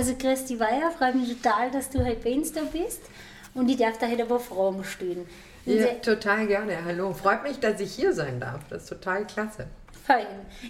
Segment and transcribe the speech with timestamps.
[0.00, 3.02] Also Christi Weiher, freut mich total, dass du heute bei uns da bist
[3.52, 5.28] und ich darf da heute aber Fragen stellen.
[5.66, 6.82] Ja, total gerne.
[6.82, 7.12] Hallo.
[7.12, 8.60] Freut mich, dass ich hier sein darf.
[8.70, 9.66] Das ist total klasse.
[10.06, 10.24] Fein.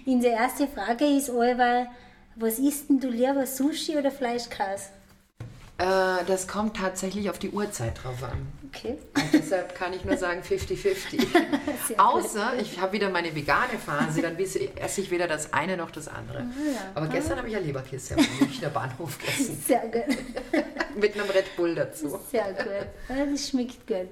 [0.05, 1.87] Unsere erste Frage ist allweil,
[2.35, 4.87] was isst denn du lieber, Sushi oder Fleischkäse?
[5.81, 8.47] Äh, das kommt tatsächlich auf die Uhrzeit drauf an.
[8.69, 8.99] Okay.
[9.15, 11.27] Und deshalb kann ich nur sagen 50-50.
[11.97, 16.07] Außer ich habe wieder meine vegane Phase, dann esse ich weder das eine noch das
[16.07, 16.39] andere.
[16.39, 16.81] Ah, ja.
[16.95, 19.63] Aber gestern habe ich ja Leberkäse am Münchner Bahnhof gegessen.
[19.67, 20.17] Sehr gut.
[21.01, 22.21] Mit einem Red Bull dazu.
[22.31, 22.67] Sehr gut.
[23.09, 24.09] Ja, Das schmeckt gut.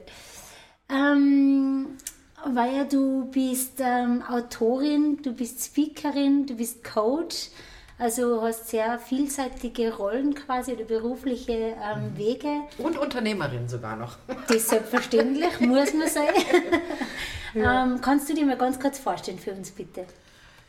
[0.90, 1.98] Ähm,
[2.46, 7.50] weil du bist ähm, Autorin, du bist Speakerin, du bist Coach,
[7.98, 12.60] also hast sehr vielseitige Rollen quasi oder berufliche ähm, Wege.
[12.78, 14.16] Und Unternehmerin sogar noch.
[14.46, 16.42] Das ist selbstverständlich, muss man sagen.
[17.54, 20.06] ähm, kannst du dir mal ganz kurz vorstellen für uns bitte?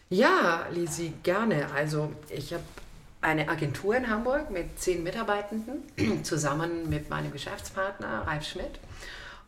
[0.10, 1.68] Ja, Lisi, gerne.
[1.76, 2.64] Also ich habe
[3.22, 5.84] eine Agentur in Hamburg mit zehn Mitarbeitenden,
[6.24, 8.80] zusammen mit meinem Geschäftspartner Ralf Schmidt.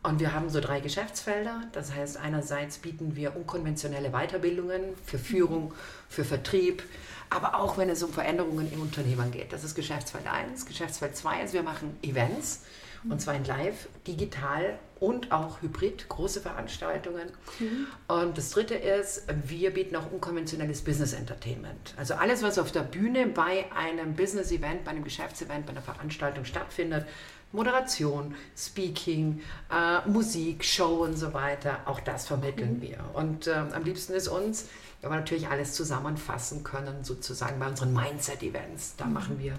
[0.02, 1.62] Und wir haben so drei Geschäftsfelder.
[1.72, 5.72] Das heißt, einerseits bieten wir unkonventionelle Weiterbildungen für Führung,
[6.08, 6.82] für Vertrieb,
[7.30, 9.52] aber auch wenn es um Veränderungen im Unternehmen geht.
[9.52, 10.66] Das ist Geschäftsfeld 1.
[10.66, 12.62] Geschäftsfeld 2 ist, wir machen Events
[13.08, 17.28] und zwar in live, digital und auch hybrid, große Veranstaltungen.
[18.06, 21.94] Und das dritte ist, wir bieten auch unkonventionelles Business Entertainment.
[21.96, 25.82] Also alles, was auf der Bühne bei einem Business Event, bei einem Geschäftsevent, bei einer
[25.82, 27.06] Veranstaltung stattfindet,
[27.52, 32.98] Moderation, Speaking, äh, Musik, Show und so weiter, auch das vermitteln wir.
[33.14, 34.68] Und ähm, am liebsten ist uns,
[35.00, 38.94] wenn wir natürlich alles zusammenfassen können, sozusagen bei unseren Mindset-Events.
[38.96, 39.54] Da machen wir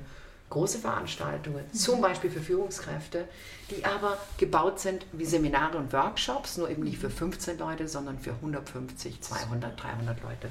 [0.50, 3.28] große Veranstaltungen, zum Beispiel für Führungskräfte,
[3.72, 8.20] die aber gebaut sind wie Seminare und Workshops, nur eben nicht für 15 Leute, sondern
[8.20, 10.50] für 150, 200, 300 Leute.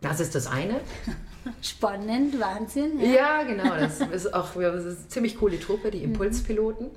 [0.00, 0.80] Das ist das eine.
[1.62, 3.00] Spannend, Wahnsinn.
[3.00, 3.76] Ja, genau.
[3.76, 6.90] Das ist auch das ist eine ziemlich coole Truppe, die Impulspiloten.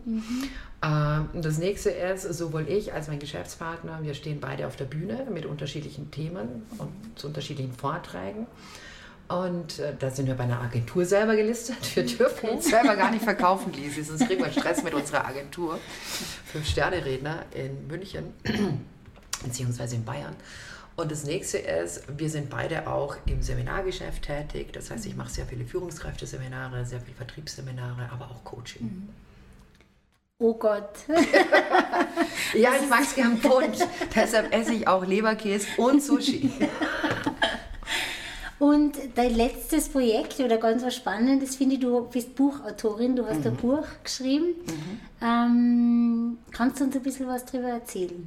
[0.84, 4.86] Ähm, und das nächste ist, sowohl ich als mein Geschäftspartner, wir stehen beide auf der
[4.86, 8.48] Bühne mit unterschiedlichen Themen und zu unterschiedlichen Vorträgen.
[9.30, 11.78] Und äh, da sind wir bei einer Agentur selber gelistet.
[11.96, 15.80] Wir dürfen uns selber gar nicht verkaufen, Lisi, sonst kriegen wir Stress mit unserer Agentur.
[16.52, 18.34] Fünf-Sterne-Redner in München,
[19.44, 20.36] beziehungsweise in Bayern.
[20.96, 24.72] Und das nächste ist, wir sind beide auch im Seminargeschäft tätig.
[24.74, 29.10] Das heißt, ich mache sehr viele Führungskräfteseminare, sehr viele Vertriebsseminare, aber auch Coaching.
[30.40, 30.90] Oh Gott.
[32.56, 33.78] Ja, ich mag es gern bunt.
[34.16, 36.52] Deshalb esse ich auch Leberkäse und Sushi.
[38.60, 43.40] Und dein letztes Projekt oder ganz was Spannendes finde ich, du bist Buchautorin, du hast
[43.40, 43.48] Mhm.
[43.48, 44.46] ein Buch geschrieben.
[45.22, 48.26] Ähm, kannst du uns ein bisschen was darüber erzählen?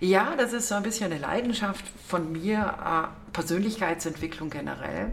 [0.00, 5.10] Ja, das ist so ein bisschen eine Leidenschaft von mir, äh, Persönlichkeitsentwicklung generell.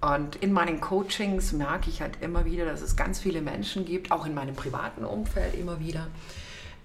[0.00, 4.12] Und in meinen Coachings merke ich halt immer wieder, dass es ganz viele Menschen gibt,
[4.12, 6.08] auch in meinem privaten Umfeld immer wieder,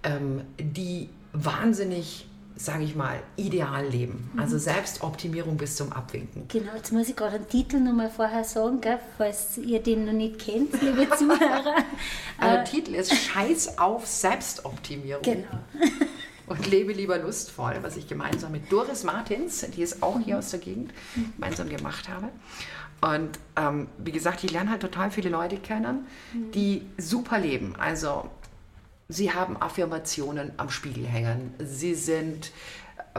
[0.04, 4.32] ähm, die wahnsinnig, sage ich mal, ideal leben.
[4.38, 6.48] Also Selbstoptimierung bis zum Abwinken.
[6.48, 10.14] Genau, jetzt muss ich gerade den Titel nochmal vorher sagen, gell, falls ihr den noch
[10.14, 11.76] nicht kennt, liebe Zuhörer.
[12.42, 15.24] Der Titel ist Scheiß auf Selbstoptimierung.
[15.24, 15.48] genau.
[16.50, 20.50] und lebe lieber lustvoll, was ich gemeinsam mit Doris Martins, die ist auch hier aus
[20.50, 20.94] der Gegend,
[21.36, 22.30] gemeinsam gemacht habe.
[23.02, 27.76] Und ähm, wie gesagt, ich lerne halt total viele Leute kennen, die super leben.
[27.78, 28.30] Also
[29.08, 32.52] sie haben Affirmationen am Spiegel hängen, sie sind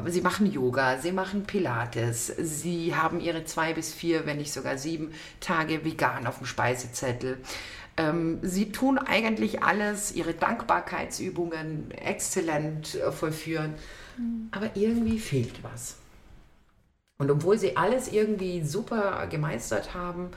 [0.07, 4.79] Sie machen Yoga, sie machen Pilates, sie haben ihre zwei bis vier, wenn nicht sogar
[4.79, 7.39] sieben Tage vegan auf dem Speisezettel.
[8.01, 13.75] Ähm, sie tun eigentlich alles, ihre Dankbarkeitsübungen exzellent äh, vollführen,
[14.53, 15.97] aber irgendwie fehlt was.
[17.19, 20.31] Und obwohl sie alles irgendwie super gemeistert haben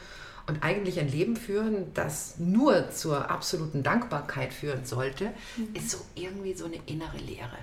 [0.46, 5.32] und eigentlich ein Leben führen, das nur zur absoluten Dankbarkeit führen sollte,
[5.74, 7.58] ist so irgendwie so eine innere Leere.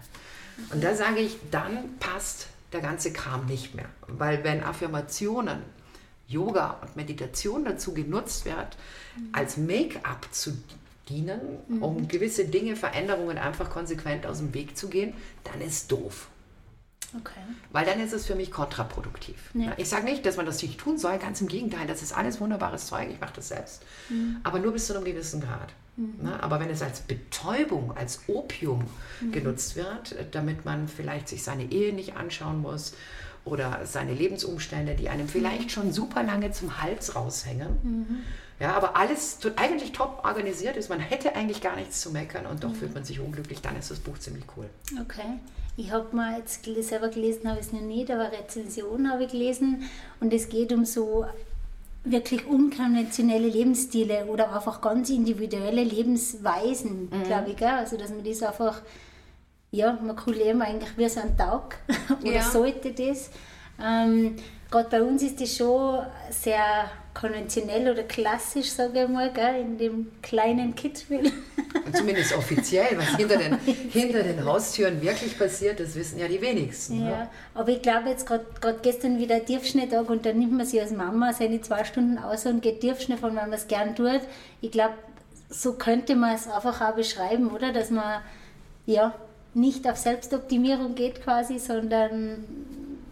[0.73, 3.91] Und da sage ich, dann passt der ganze Kram nicht mehr.
[4.09, 5.59] Weil wenn Affirmationen,
[6.31, 8.79] Yoga und Meditation dazu genutzt wird,
[9.33, 10.53] als Make-up zu
[11.09, 11.41] dienen,
[11.81, 15.13] um gewisse Dinge, Veränderungen einfach konsequent aus dem Weg zu gehen,
[15.45, 16.29] dann ist doof.
[17.19, 17.41] Okay.
[17.73, 19.51] Weil dann ist es für mich kontraproduktiv.
[19.55, 19.73] Ja.
[19.77, 22.41] Ich sage nicht, dass man das nicht tun soll, ganz im Gegenteil, das ist alles
[22.41, 23.83] wunderbares Zeug, ich mache das selbst.
[24.45, 25.73] Aber nur bis zu einem gewissen Grad.
[25.97, 26.41] Ne?
[26.43, 28.85] Aber wenn es als Betäubung, als Opium
[29.33, 32.95] genutzt wird, damit man vielleicht sich seine Ehe nicht anschauen muss
[33.45, 38.25] oder seine Lebensumstände, die einem vielleicht schon super lange zum Hals raushängen,
[38.59, 42.63] ja, aber alles eigentlich top organisiert ist, man hätte eigentlich gar nichts zu meckern und
[42.63, 44.69] doch fühlt man sich unglücklich, dann ist das Buch ziemlich cool.
[45.01, 45.39] Okay.
[45.77, 49.31] Ich habe mal jetzt selber gelesen, habe ich es noch nicht, aber Rezension habe ich
[49.31, 49.85] gelesen
[50.21, 51.25] und es geht um so
[52.05, 57.23] wirklich unkonventionelle Lebensstile oder einfach ganz individuelle Lebensweisen, mhm.
[57.25, 57.57] glaube ich.
[57.57, 57.69] Gell?
[57.69, 58.83] Also, dass man das einfach,
[59.73, 61.79] ja, man leben eigentlich wie so ein Tag
[62.23, 62.43] oder ja.
[62.43, 63.31] sollte das.
[63.83, 64.37] Ähm,
[64.71, 69.79] Gerade bei uns ist das schon sehr konventionell oder klassisch, sage ich mal, gell, in
[69.79, 71.33] dem kleinen Kitzbühel.
[71.93, 73.59] Zumindest offiziell, was hinter den,
[73.91, 77.01] hinter den Haustüren wirklich passiert, das wissen ja die wenigsten.
[77.01, 77.29] Ja, ne?
[77.55, 81.33] aber ich glaube jetzt gerade gestern wieder Tiefschneetag und dann nimmt man sich als Mama
[81.33, 84.21] seine zwei Stunden aus und geht Tiefschnee von, wenn man es gern tut.
[84.61, 84.95] Ich glaube,
[85.49, 87.73] so könnte man es einfach auch beschreiben, oder?
[87.73, 88.23] Dass man
[88.87, 89.15] ja
[89.55, 92.45] nicht auf Selbstoptimierung geht quasi, sondern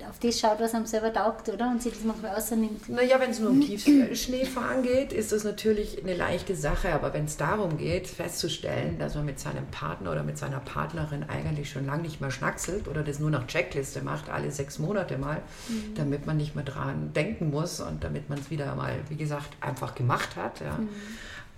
[0.08, 1.68] auf das schaut, was einem selber taugt, oder?
[1.68, 2.88] Und sich das manchmal außernimmt.
[2.88, 6.92] Naja, wenn es nur um Tiefschneefahren geht, ist das natürlich eine leichte Sache.
[6.92, 11.24] Aber wenn es darum geht, festzustellen, dass man mit seinem Partner oder mit seiner Partnerin
[11.24, 15.18] eigentlich schon lange nicht mehr schnackselt oder das nur nach Checkliste macht, alle sechs Monate
[15.18, 15.94] mal, mhm.
[15.94, 19.48] damit man nicht mehr dran denken muss und damit man es wieder mal, wie gesagt,
[19.60, 20.60] einfach gemacht hat.
[20.60, 20.78] Ja.
[20.78, 20.88] Mhm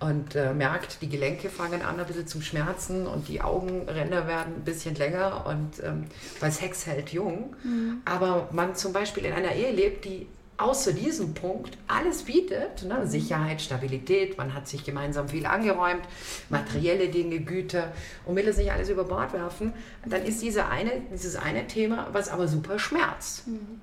[0.01, 4.55] und äh, merkt, die Gelenke fangen an ein bisschen zum Schmerzen und die Augenränder werden
[4.55, 6.05] ein bisschen länger und ähm,
[6.39, 7.55] weil Sex hält jung.
[7.63, 8.01] Mhm.
[8.03, 10.27] Aber man zum Beispiel in einer Ehe lebt, die
[10.57, 13.05] außer diesem Punkt alles bietet, ne?
[13.05, 16.03] Sicherheit, Stabilität, man hat sich gemeinsam viel angeräumt,
[16.49, 17.91] materielle Dinge, Güter
[18.25, 19.73] und will das nicht alles über Bord werfen,
[20.05, 23.47] dann ist diese eine, dieses eine Thema, was aber super schmerzt.
[23.47, 23.81] Mhm.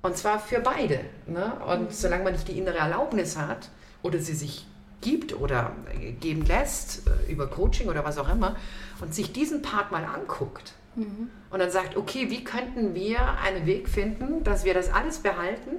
[0.00, 1.00] Und zwar für beide.
[1.26, 1.52] Ne?
[1.66, 1.90] Und mhm.
[1.90, 3.68] solange man nicht die innere Erlaubnis hat
[4.02, 4.66] oder sie sich
[5.02, 5.76] gibt oder
[6.20, 8.56] geben lässt, äh, über Coaching oder was auch immer,
[9.00, 11.30] und sich diesen Part mal anguckt mhm.
[11.50, 15.70] und dann sagt, okay, wie könnten wir einen Weg finden, dass wir das alles behalten,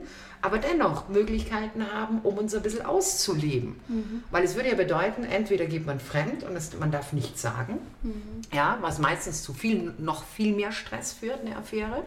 [0.41, 3.79] aber dennoch Möglichkeiten haben, um uns ein bisschen auszuleben.
[3.87, 4.23] Mhm.
[4.29, 7.79] Weil es würde ja bedeuten, entweder geht man fremd und es, man darf nichts sagen,
[8.01, 8.41] mhm.
[8.51, 12.03] ja, was meistens zu viel, noch viel mehr Stress führt, eine Affäre.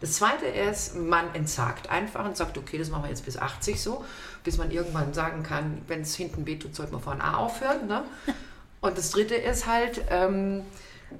[0.00, 3.80] Das zweite ist, man entsagt einfach und sagt, okay, das machen wir jetzt bis 80
[3.80, 4.04] so,
[4.44, 7.86] bis man irgendwann sagen kann, wenn es hinten wehtut, sollte man vorne A aufhören.
[7.86, 8.02] Ne?
[8.80, 10.62] Und das dritte ist halt, ähm,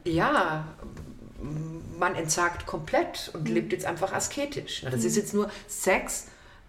[0.05, 0.67] ja,
[1.99, 3.55] man entsagt komplett und mhm.
[3.55, 4.83] lebt jetzt einfach asketisch.
[4.83, 5.21] Das ist mhm.
[5.21, 6.27] jetzt nur Sex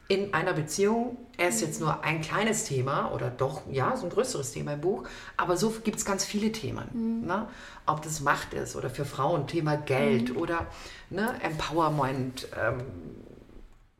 [0.07, 1.17] in einer Beziehung.
[1.37, 4.81] Er ist jetzt nur ein kleines Thema oder doch, ja, so ein größeres Thema im
[4.81, 5.03] Buch.
[5.35, 6.87] Aber so gibt es ganz viele Themen.
[6.93, 7.27] Mhm.
[7.27, 7.47] Ne?
[7.85, 10.37] Ob das Macht ist oder für Frauen Thema Geld mhm.
[10.37, 10.67] oder
[11.09, 12.81] ne, Empowerment, ähm,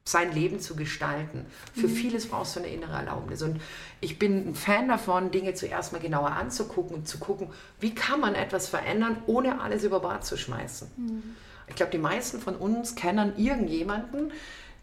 [0.07, 1.45] sein Leben zu gestalten.
[1.74, 1.92] Für mhm.
[1.92, 3.42] vieles brauchst du eine innere Erlaubnis.
[3.42, 3.62] Und
[4.00, 7.50] ich bin ein Fan davon, Dinge zuerst mal genauer anzugucken und zu gucken,
[7.80, 10.89] wie kann man etwas verändern, ohne alles über Bord zu schmeißen.
[10.95, 11.24] Mhm.
[11.68, 14.31] Ich glaube, die meisten von uns kennen irgendjemanden,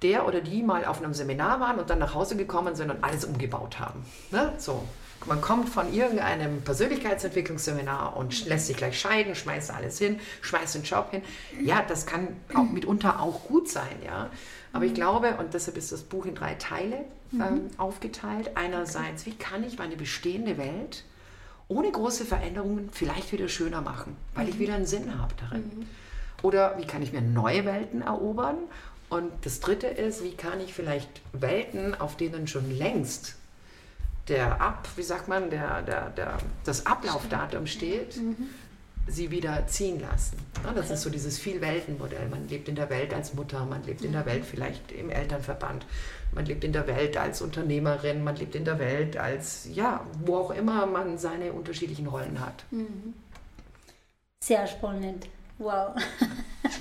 [0.03, 3.03] der oder die mal auf einem Seminar waren und dann nach Hause gekommen sind und
[3.03, 4.05] alles umgebaut haben.
[4.31, 4.53] Ne?
[4.59, 4.85] So,
[5.26, 10.82] man kommt von irgendeinem Persönlichkeitsentwicklungsseminar und lässt sich gleich scheiden, schmeißt alles hin, schmeißt den
[10.82, 11.23] Job hin.
[11.62, 14.31] Ja, das kann auch mitunter auch gut sein, ja.
[14.73, 17.71] Aber ich glaube, und deshalb ist das Buch in drei Teile ähm, mhm.
[17.79, 18.53] aufgeteilt.
[18.56, 21.05] Einerseits, wie kann ich meine bestehende Welt
[21.69, 24.61] ohne große Veränderungen vielleicht wieder schöner machen, weil ich mhm.
[24.61, 25.62] wieder einen Sinn habe darin.
[25.62, 25.87] Mhm.
[26.43, 28.56] Oder wie kann ich mir neue Welten erobern?
[29.09, 33.37] Und das dritte ist, wie kann ich vielleicht Welten, auf denen schon längst
[34.29, 38.49] der Ab, wie sagt man, der, der, der, das Ablaufdatum steht, mhm.
[39.06, 40.39] sie wieder ziehen lassen.
[40.65, 42.29] Ja, das ist so dieses Vielweltenmodell.
[42.29, 45.84] Man lebt in der Welt als Mutter, man lebt in der Welt vielleicht im Elternverband,
[46.34, 50.37] man lebt in der Welt als Unternehmerin, man lebt in der Welt als, ja, wo
[50.37, 52.65] auch immer man seine unterschiedlichen Rollen hat.
[52.70, 53.15] Mhm.
[54.41, 55.27] Sehr spannend.
[55.58, 55.94] Wow.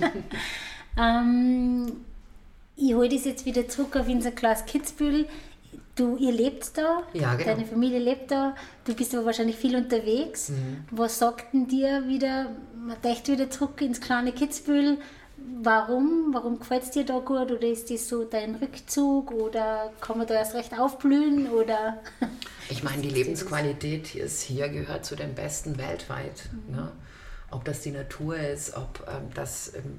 [0.98, 1.92] ähm,
[2.76, 5.28] ich hole das jetzt wieder zurück auf unser Klaus Kitzbühel
[5.94, 7.50] du, ihr lebt da, ja, genau.
[7.50, 8.54] deine Familie lebt da,
[8.84, 10.50] du bist aber wahrscheinlich viel unterwegs.
[10.50, 10.84] Mhm.
[10.90, 14.98] Was sagt denn dir wieder, man denkt wieder zurück ins kleine Kitzbühel,
[15.62, 16.30] warum?
[16.32, 17.50] Warum gefällt es dir da gut?
[17.50, 19.32] Oder ist das so dein Rückzug?
[19.32, 21.50] Oder kann man da erst recht aufblühen?
[21.50, 22.02] Oder
[22.68, 26.48] ich meine, die Lebensqualität ist hier gehört zu den besten weltweit.
[26.68, 26.76] Mhm.
[26.76, 26.92] Ne?
[27.54, 29.98] Ob das die Natur ist, ob ähm, das ähm,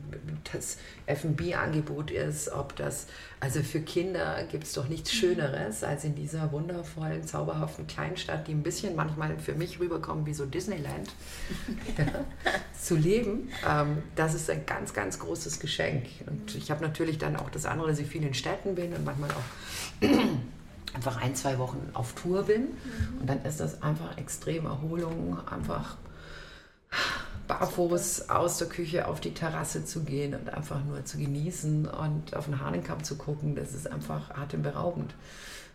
[0.51, 3.07] das FB-Angebot ist, ob das,
[3.39, 5.17] also für Kinder gibt es doch nichts mhm.
[5.17, 10.33] Schöneres, als in dieser wundervollen, zauberhaften Kleinstadt, die ein bisschen manchmal für mich rüberkommen wie
[10.33, 11.13] so Disneyland,
[11.97, 12.05] ja,
[12.79, 13.50] zu leben.
[13.67, 16.05] Ähm, das ist ein ganz, ganz großes Geschenk.
[16.27, 19.05] Und ich habe natürlich dann auch das andere, dass ich viel in Städten bin und
[19.05, 20.07] manchmal auch
[20.93, 22.63] einfach ein, zwei Wochen auf Tour bin.
[22.63, 23.21] Mhm.
[23.21, 25.97] Und dann ist das einfach extrem Erholung, einfach
[27.48, 32.36] barfuß aus der Küche auf die Terrasse zu gehen und einfach nur zu genießen und
[32.36, 35.14] auf den Hahnenkamm zu gucken, das ist einfach atemberaubend.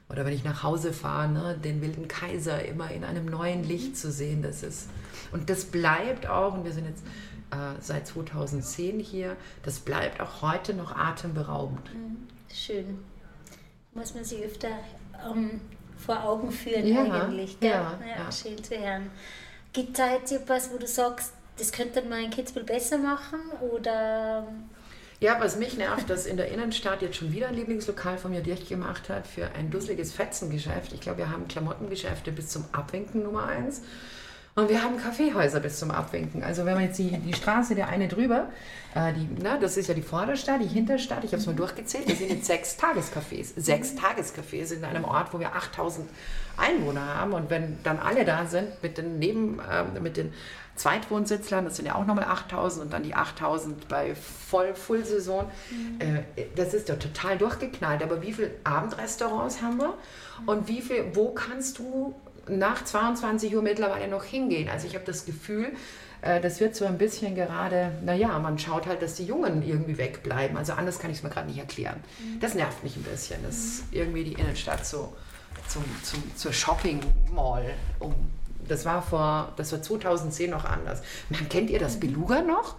[0.09, 3.97] Oder wenn ich nach Hause fahre, ne, den wilden Kaiser immer in einem neuen Licht
[3.97, 4.89] zu sehen, das ist.
[5.31, 7.05] Und das bleibt auch, und wir sind jetzt
[7.53, 11.95] äh, seit 2010 hier, das bleibt auch heute noch atemberaubend.
[11.95, 12.27] Mhm.
[12.53, 12.99] Schön.
[13.95, 14.71] Muss man sich öfter
[15.31, 15.61] ähm,
[15.97, 17.61] vor Augen führen Ja, eigentlich.
[17.61, 17.71] Gell?
[17.71, 18.33] ja, Ja, ja.
[18.33, 19.11] schön zu hören.
[19.73, 23.40] Gibt es da jetzt etwas, wo du sagst, das könnte man in Kitzbühel besser machen?
[23.61, 24.49] Oder
[25.21, 28.40] Ja, was mich nervt, dass in der Innenstadt jetzt schon wieder ein Lieblingslokal von mir
[28.40, 30.93] dicht gemacht hat für ein dusseliges Fetzengeschäft.
[30.93, 33.83] Ich glaube, wir haben Klamottengeschäfte bis zum Abwinken Nummer eins.
[34.57, 36.42] Und wir haben Kaffeehäuser bis zum Abwinken.
[36.42, 38.49] Also wenn man jetzt die, die Straße, der eine drüber,
[38.95, 42.11] äh, die, na, das ist ja die Vorderstadt, die Hinterstadt, ich habe es mal durchgezählt,
[42.11, 43.52] das sind jetzt sechs Tagescafés.
[43.57, 46.09] Sechs Tagescafés in einem Ort, wo wir 8000
[46.57, 47.33] Einwohner haben.
[47.33, 50.33] Und wenn dann alle da sind mit den Neben, ähm, mit den
[50.75, 55.49] Zweitwohnsitzlern, das sind ja auch nochmal 8000 und dann die 8000 bei voll Full-Saison.
[56.00, 58.02] Äh, das ist doch total durchgeknallt.
[58.02, 59.95] Aber wie viele Abendrestaurants haben wir?
[60.47, 62.14] Und wie viel, wo kannst du
[62.59, 64.69] nach 22 Uhr mittlerweile noch hingehen?
[64.69, 65.73] Also ich habe das Gefühl,
[66.23, 69.99] äh, das wird so ein bisschen gerade, naja, man schaut halt, dass die Jungen irgendwie
[69.99, 70.57] wegbleiben.
[70.57, 72.02] Also anders kann ich es mir gerade nicht erklären.
[72.40, 75.14] Das nervt mich ein bisschen, dass irgendwie die Innenstadt so
[75.69, 77.00] zum, zum, zur Shopping
[77.33, 78.14] Mall um.
[78.69, 81.02] Das war vor, das war 2010 noch anders.
[81.28, 82.76] Man, kennt ihr das Beluga noch?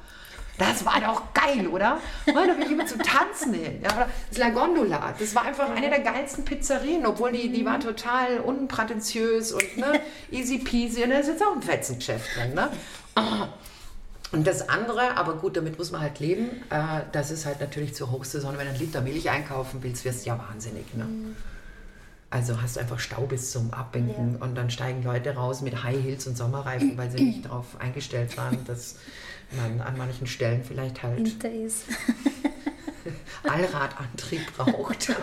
[0.57, 1.97] Das war doch geil, oder?
[2.27, 3.81] Oh, da bin ich immer zum Tanzen hin.
[3.81, 7.79] Ja, das La Gondola, das war einfach eine der geilsten Pizzerien, obwohl die, die war
[7.79, 11.03] total unprätentiös und ne, easy peasy.
[11.03, 12.53] Und da ist jetzt auch ein Fetzengeschäft drin.
[12.53, 12.69] Ne?
[14.31, 17.95] Und das andere, aber gut, damit muss man halt leben, äh, das ist halt natürlich
[17.95, 18.57] zur Hochsaison.
[18.57, 20.93] Wenn du einen Liter Milch einkaufen willst, wirst du ja wahnsinnig.
[20.93, 21.05] Ne?
[22.29, 26.01] Also hast du einfach Stau bis zum Abwinken und dann steigen Leute raus mit High
[26.01, 28.95] Heels und Sommerreifen, weil sie nicht darauf eingestellt waren, dass
[29.51, 31.85] man an manchen Stellen vielleicht halt hinter ist.
[33.43, 35.09] Allradantrieb braucht.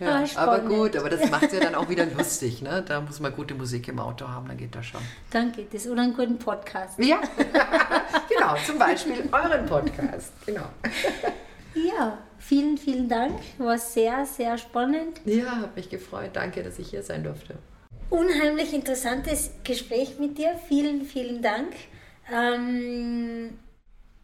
[0.00, 2.62] ja, Ah, aber gut, aber das macht ja dann auch wieder lustig.
[2.62, 2.84] Ne?
[2.86, 5.00] Da muss man gute Musik im Auto haben, dann geht das schon.
[5.30, 5.88] Dann geht es.
[5.88, 6.98] Oder einen guten Podcast.
[6.98, 7.20] Ja,
[8.28, 10.32] genau, zum Beispiel euren Podcast.
[10.46, 10.68] Genau.
[11.74, 13.40] Ja, vielen, vielen Dank.
[13.58, 15.20] War sehr, sehr spannend.
[15.24, 16.30] Ja, habe mich gefreut.
[16.34, 17.56] Danke, dass ich hier sein durfte.
[18.10, 20.58] Unheimlich interessantes Gespräch mit dir.
[20.68, 21.74] Vielen, vielen Dank.
[22.32, 23.58] Ähm,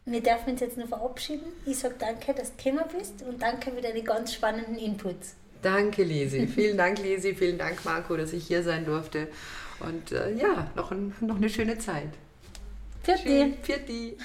[0.06, 1.46] wir dürfen uns jetzt noch verabschieden.
[1.66, 5.34] Ich sage danke, dass du gekommen bist und danke für deine ganz spannenden Inputs.
[5.62, 6.46] Danke, Lisi.
[6.54, 7.34] Vielen Dank, Lisi.
[7.34, 9.28] Vielen Dank, Marco, dass ich hier sein durfte.
[9.80, 12.10] Und äh, ja, noch, ein, noch eine schöne Zeit.
[13.02, 14.16] Für dich.